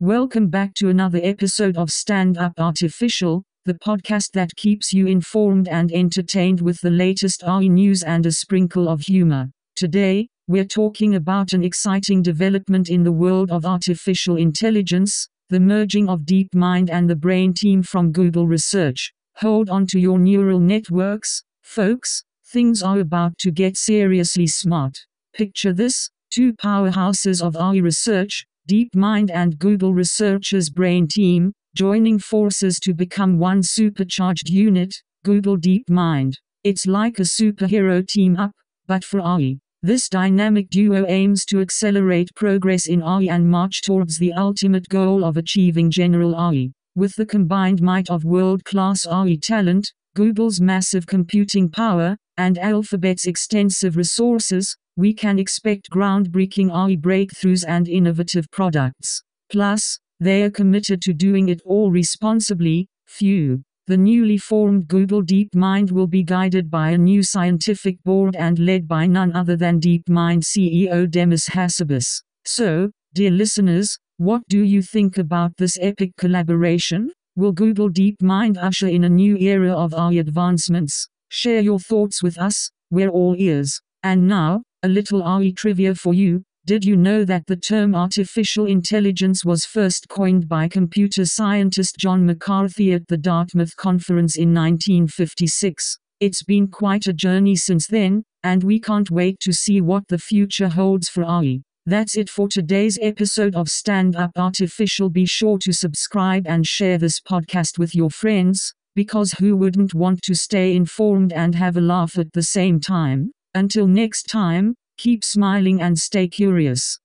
Welcome 0.00 0.46
back 0.46 0.74
to 0.74 0.90
another 0.90 1.18
episode 1.24 1.76
of 1.76 1.90
Stand 1.90 2.38
Up 2.38 2.52
Artificial, 2.56 3.42
the 3.64 3.74
podcast 3.74 4.30
that 4.34 4.54
keeps 4.54 4.92
you 4.92 5.08
informed 5.08 5.66
and 5.66 5.90
entertained 5.90 6.60
with 6.60 6.80
the 6.80 6.90
latest 6.92 7.42
AI 7.42 7.66
news 7.66 8.04
and 8.04 8.24
a 8.24 8.30
sprinkle 8.30 8.88
of 8.88 9.00
humor. 9.00 9.50
Today, 9.74 10.28
we're 10.46 10.64
talking 10.64 11.16
about 11.16 11.52
an 11.52 11.64
exciting 11.64 12.22
development 12.22 12.88
in 12.88 13.02
the 13.02 13.10
world 13.10 13.50
of 13.50 13.66
artificial 13.66 14.36
intelligence, 14.36 15.28
the 15.48 15.58
merging 15.58 16.08
of 16.08 16.20
DeepMind 16.20 16.90
and 16.90 17.10
the 17.10 17.16
Brain 17.16 17.52
team 17.52 17.82
from 17.82 18.12
Google 18.12 18.46
Research. 18.46 19.12
Hold 19.38 19.68
on 19.68 19.84
to 19.88 19.98
your 19.98 20.20
neural 20.20 20.60
networks, 20.60 21.42
folks, 21.62 22.22
things 22.46 22.84
are 22.84 23.00
about 23.00 23.36
to 23.38 23.50
get 23.50 23.76
seriously 23.76 24.46
smart. 24.46 24.96
Picture 25.34 25.72
this 25.72 26.08
two 26.30 26.52
powerhouses 26.52 27.42
of 27.42 27.56
AI 27.56 27.78
research, 27.78 28.46
DeepMind 28.68 29.30
and 29.32 29.58
Google 29.58 29.94
Research's 29.94 30.68
brain 30.68 31.08
team, 31.08 31.54
joining 31.74 32.18
forces 32.18 32.78
to 32.80 32.92
become 32.92 33.38
one 33.38 33.62
supercharged 33.62 34.50
unit, 34.50 34.94
Google 35.24 35.56
DeepMind. 35.56 36.34
It's 36.64 36.86
like 36.86 37.18
a 37.18 37.22
superhero 37.22 38.06
team 38.06 38.36
up, 38.36 38.52
but 38.86 39.04
for 39.04 39.20
AI. 39.20 39.56
This 39.80 40.10
dynamic 40.10 40.68
duo 40.68 41.06
aims 41.08 41.46
to 41.46 41.62
accelerate 41.62 42.28
progress 42.34 42.86
in 42.86 43.02
AI 43.02 43.22
and 43.22 43.48
march 43.48 43.80
towards 43.80 44.18
the 44.18 44.34
ultimate 44.34 44.86
goal 44.90 45.24
of 45.24 45.38
achieving 45.38 45.90
general 45.90 46.34
AI. 46.34 46.68
With 46.94 47.14
the 47.16 47.24
combined 47.24 47.80
might 47.80 48.10
of 48.10 48.24
world 48.24 48.66
class 48.66 49.06
AI 49.06 49.38
talent, 49.40 49.90
Google's 50.14 50.60
massive 50.60 51.06
computing 51.06 51.70
power, 51.70 52.18
and 52.36 52.58
Alphabet's 52.58 53.24
extensive 53.24 53.96
resources, 53.96 54.76
we 54.98 55.14
can 55.14 55.38
expect 55.38 55.90
groundbreaking 55.90 56.70
AI 56.72 56.96
breakthroughs 56.96 57.64
and 57.68 57.86
innovative 57.86 58.50
products. 58.50 59.22
Plus, 59.48 60.00
they 60.18 60.42
are 60.42 60.50
committed 60.50 61.00
to 61.02 61.14
doing 61.14 61.48
it 61.48 61.62
all 61.64 61.92
responsibly. 61.92 62.88
Phew. 63.06 63.62
The 63.86 63.96
newly 63.96 64.38
formed 64.38 64.88
Google 64.88 65.22
DeepMind 65.22 65.92
will 65.92 66.08
be 66.08 66.24
guided 66.24 66.68
by 66.68 66.90
a 66.90 66.98
new 66.98 67.22
scientific 67.22 68.02
board 68.02 68.34
and 68.34 68.58
led 68.58 68.88
by 68.88 69.06
none 69.06 69.36
other 69.36 69.56
than 69.56 69.80
DeepMind 69.80 70.42
CEO 70.42 71.08
Demis 71.08 71.48
Hassabis. 71.48 72.20
So, 72.44 72.90
dear 73.14 73.30
listeners, 73.30 73.96
what 74.16 74.42
do 74.48 74.64
you 74.64 74.82
think 74.82 75.16
about 75.16 75.56
this 75.58 75.78
epic 75.80 76.10
collaboration? 76.18 77.12
Will 77.36 77.52
Google 77.52 77.88
DeepMind 77.88 78.58
usher 78.60 78.88
in 78.88 79.04
a 79.04 79.08
new 79.08 79.36
era 79.36 79.72
of 79.72 79.94
AI 79.94 80.14
advancements? 80.14 81.06
Share 81.28 81.60
your 81.60 81.78
thoughts 81.78 82.20
with 82.20 82.36
us, 82.36 82.72
we're 82.90 83.10
all 83.10 83.36
ears. 83.38 83.80
And 84.02 84.26
now, 84.26 84.62
a 84.84 84.88
little 84.88 85.24
AI 85.24 85.52
trivia 85.56 85.94
for 85.94 86.14
you. 86.14 86.44
Did 86.64 86.84
you 86.84 86.96
know 86.96 87.24
that 87.24 87.46
the 87.46 87.56
term 87.56 87.96
artificial 87.96 88.66
intelligence 88.66 89.44
was 89.44 89.64
first 89.64 90.08
coined 90.08 90.48
by 90.48 90.68
computer 90.68 91.24
scientist 91.24 91.96
John 91.98 92.24
McCarthy 92.24 92.92
at 92.92 93.08
the 93.08 93.16
Dartmouth 93.16 93.74
Conference 93.74 94.36
in 94.36 94.54
1956? 94.54 95.98
It's 96.20 96.44
been 96.44 96.68
quite 96.68 97.08
a 97.08 97.12
journey 97.12 97.56
since 97.56 97.88
then, 97.88 98.22
and 98.44 98.62
we 98.62 98.78
can't 98.78 99.10
wait 99.10 99.40
to 99.40 99.52
see 99.52 99.80
what 99.80 100.06
the 100.08 100.18
future 100.18 100.68
holds 100.68 101.08
for 101.08 101.24
AI. 101.24 101.60
That's 101.86 102.16
it 102.16 102.30
for 102.30 102.48
today's 102.48 102.98
episode 103.02 103.56
of 103.56 103.68
Stand 103.68 104.14
Up 104.14 104.32
Artificial. 104.36 105.10
Be 105.10 105.26
sure 105.26 105.58
to 105.58 105.72
subscribe 105.72 106.46
and 106.46 106.64
share 106.64 106.98
this 106.98 107.18
podcast 107.18 107.78
with 107.78 107.96
your 107.96 108.10
friends, 108.10 108.74
because 108.94 109.32
who 109.32 109.56
wouldn't 109.56 109.94
want 109.94 110.22
to 110.22 110.34
stay 110.34 110.76
informed 110.76 111.32
and 111.32 111.56
have 111.56 111.76
a 111.76 111.80
laugh 111.80 112.16
at 112.16 112.32
the 112.32 112.42
same 112.42 112.78
time? 112.78 113.32
Until 113.54 113.86
next 113.86 114.24
time, 114.24 114.74
keep 114.96 115.24
smiling 115.24 115.80
and 115.80 115.98
stay 115.98 116.28
curious. 116.28 116.98